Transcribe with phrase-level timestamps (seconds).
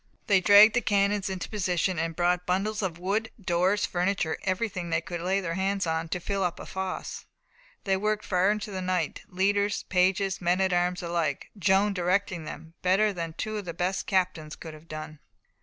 [0.25, 4.99] They dragged the cannons into position, and brought bundles of wood, doors, furniture, everything they
[4.99, 7.25] could lay hands on, to fill up the fosse.
[7.83, 12.73] They worked far into the night leaders, pages, men at arms alike Joan directing them
[12.81, 15.19] "better than two of the best captains could have done."